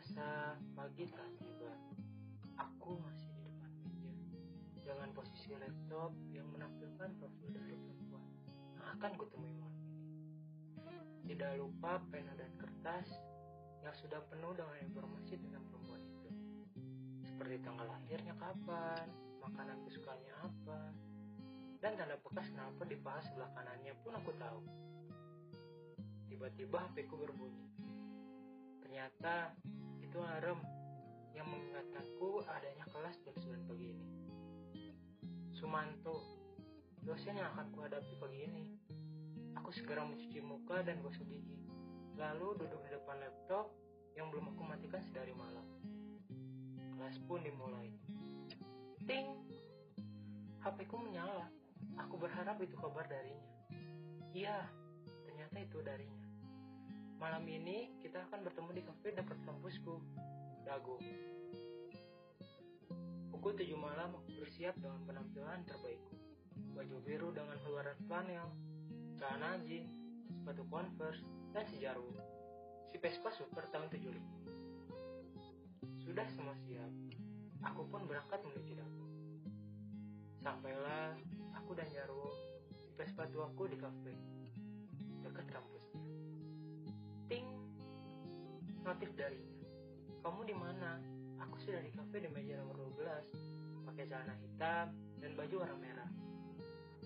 terasa, 0.00 0.56
pagi 0.72 1.04
telah 1.12 1.28
tiba. 1.36 1.72
Aku 2.56 2.96
masih 3.04 3.28
di 3.36 3.44
depan 3.52 3.68
meja. 3.84 4.12
Dengan 4.80 5.12
posisi 5.12 5.52
laptop 5.60 6.16
yang 6.32 6.48
menampilkan 6.56 7.20
profil 7.20 7.52
dari 7.52 7.76
perempuan 7.76 8.24
yang 8.80 8.86
akan 8.96 9.12
kutemui 9.20 9.52
malam 9.60 9.76
ini. 9.92 10.08
Tidak 11.28 11.52
lupa 11.60 12.00
pena 12.08 12.32
dan 12.32 12.48
kertas 12.56 13.12
yang 13.84 13.92
sudah 13.92 14.24
penuh 14.32 14.56
dengan 14.56 14.72
informasi 14.88 15.36
tentang 15.36 15.68
perempuan 15.68 16.00
itu. 16.00 16.32
Seperti 17.28 17.60
tanggal 17.60 17.84
lahirnya 17.84 18.32
kapan, 18.40 19.04
makanan 19.44 19.84
kesukaannya 19.84 20.34
apa, 20.40 20.80
dan 21.84 21.92
tanda 22.00 22.16
bekas 22.24 22.48
kenapa 22.48 22.88
di 22.88 22.96
paha 22.96 23.20
sebelah 23.20 23.52
kanannya 23.52 23.92
pun 24.00 24.16
aku 24.16 24.32
tahu. 24.40 24.60
Tiba-tiba 26.24 26.88
HP 26.88 27.04
berbunyi. 27.04 27.68
Ternyata 28.80 29.52
itu 30.10 30.18
alarm 30.18 30.58
yang 31.38 31.46
mengingatkanku 31.46 32.42
adanya 32.50 32.82
kelas 32.90 33.14
jam 33.22 33.30
9 33.46 33.70
pagi 33.70 33.94
ini. 33.94 34.06
Sumanto, 35.54 36.18
dosen 37.06 37.38
yang 37.38 37.46
akan 37.54 37.70
kuhadapi 37.70 38.18
pagi 38.18 38.42
ini. 38.42 38.64
Aku 39.62 39.70
segera 39.70 40.02
mencuci 40.02 40.42
muka 40.42 40.82
dan 40.82 40.98
gosok 40.98 41.30
gigi, 41.30 41.62
lalu 42.18 42.58
duduk 42.58 42.82
di 42.82 42.90
depan 42.90 43.22
laptop 43.22 43.70
yang 44.18 44.34
belum 44.34 44.50
aku 44.50 44.62
matikan 44.66 44.98
sedari 45.06 45.30
malam. 45.30 45.62
Kelas 46.98 47.14
pun 47.30 47.46
dimulai. 47.46 47.94
Ting! 49.06 49.30
HP 50.58 50.90
ku 50.90 50.98
menyala. 50.98 51.46
Aku 52.02 52.18
berharap 52.18 52.58
itu 52.58 52.74
kabar 52.74 53.06
darinya. 53.06 53.46
Iya, 54.34 54.58
ternyata 55.22 55.54
itu 55.62 55.78
darinya. 55.86 56.19
Malam 57.20 57.44
ini 57.52 57.92
kita 58.00 58.24
akan 58.32 58.48
bertemu 58.48 58.80
di 58.80 58.82
kafe 58.88 59.12
dekat 59.12 59.36
kampusku, 59.44 60.00
Dago. 60.64 60.96
Pukul 63.28 63.52
7 63.60 63.76
malam 63.76 64.16
aku 64.16 64.40
bersiap 64.40 64.72
dengan 64.80 65.04
penampilan 65.04 65.60
terbaikku. 65.68 66.16
Baju 66.72 66.96
biru 67.04 67.28
dengan 67.28 67.60
luaran 67.68 67.92
flanel, 68.08 68.48
celana 69.20 69.60
jeans, 69.68 69.92
sepatu 70.32 70.64
converse, 70.72 71.20
dan 71.52 71.68
si 71.68 71.84
jarwo. 71.84 72.08
Si 72.88 72.96
Vespa 72.96 73.28
Super 73.36 73.68
tahun 73.68 73.92
75. 73.92 74.16
Sudah 76.00 76.24
semua 76.32 76.56
siap. 76.64 76.88
Aku 77.68 77.84
pun 77.92 78.08
berangkat 78.08 78.40
menuju 78.40 78.72
Dago. 78.80 79.04
Sampailah 80.40 81.20
aku 81.52 81.76
dan 81.76 81.92
Jarwo 81.92 82.32
si 82.80 82.88
Vespa 82.96 83.28
tuaku 83.28 83.68
di 83.68 83.76
kafe 83.76 84.16
dekat 85.20 85.44
kampusnya. 85.52 86.00
Ting, 87.30 87.46
notif 88.82 89.14
darinya. 89.14 89.62
Kamu 90.26 90.42
di 90.42 90.50
mana? 90.50 90.98
Aku 91.46 91.62
sudah 91.62 91.78
di 91.78 91.94
kafe 91.94 92.26
di 92.26 92.26
meja 92.26 92.58
nomor 92.58 92.90
12, 92.98 93.86
pakai 93.86 94.10
celana 94.10 94.34
hitam 94.34 94.90
dan 95.22 95.38
baju 95.38 95.62
warna 95.62 95.78
merah. 95.78 96.10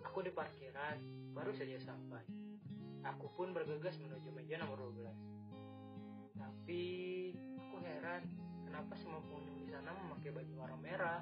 Aku 0.01 0.25
di 0.25 0.33
parkiran, 0.33 0.97
baru 1.37 1.53
saja 1.53 1.77
sampai. 1.77 2.25
Aku 3.05 3.29
pun 3.37 3.53
bergegas 3.53 4.01
menuju 4.01 4.33
meja 4.33 4.65
nomor 4.65 4.97
12. 4.97 6.41
Tapi 6.41 6.85
aku 7.61 7.77
heran, 7.85 8.25
kenapa 8.65 8.97
semua 8.97 9.21
pengunjung 9.29 9.61
di 9.61 9.69
sana 9.69 9.93
memakai 9.93 10.33
baju 10.33 10.53
warna 10.57 10.79
merah? 10.81 11.21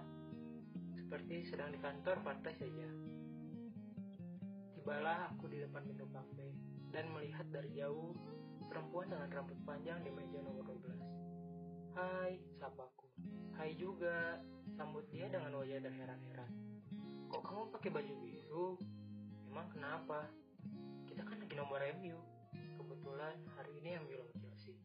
Seperti 0.94 1.50
sedang 1.50 1.74
di 1.74 1.82
kantor 1.82 2.22
pantai 2.22 2.54
saja. 2.54 2.86
Tibalah 4.78 5.34
aku 5.34 5.50
di 5.50 5.58
depan 5.58 5.90
pintu 5.90 6.06
kafe 6.14 6.54
dan 6.94 7.10
melihat 7.10 7.50
dari 7.50 7.74
jauh 7.74 8.14
perempuan 8.72 9.04
dengan 9.04 9.28
rambut 9.28 9.60
panjang 9.68 10.00
di 10.00 10.08
meja 10.08 10.40
nomor 10.40 10.64
12. 10.64 10.96
Hai, 11.92 12.40
sapaku. 12.56 13.04
Hai 13.52 13.76
juga, 13.76 14.40
sambut 14.80 15.04
dia 15.12 15.28
dengan 15.28 15.60
wajah 15.60 15.76
terheran-heran. 15.76 16.48
Kok 17.28 17.42
kamu 17.44 17.68
pakai 17.68 17.92
baju 17.92 18.14
biru? 18.24 18.80
Emang 19.52 19.68
kenapa? 19.76 20.24
Kita 21.04 21.20
kan 21.20 21.36
lagi 21.36 21.52
nomor 21.52 21.84
MU. 22.00 22.16
Kebetulan 22.80 23.36
hari 23.60 23.72
ini 23.76 23.92
yang 23.92 24.08
bilang 24.08 24.32
Chelsea. 24.40 24.80